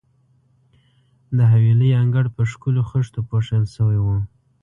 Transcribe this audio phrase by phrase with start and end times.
[1.37, 4.17] د حویلۍ انګړ په ښکلو خښتو پوښل شوی وو.